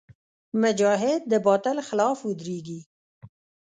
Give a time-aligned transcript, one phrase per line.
[0.61, 2.79] مجاهد د باطل خلاف ودریږي.